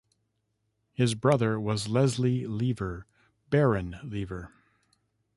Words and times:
His 0.93 1.13
brother 1.13 1.59
was 1.59 1.87
Leslie 1.87 2.47
Lever, 2.47 3.05
Baron 3.51 3.99
Lever. 4.03 4.49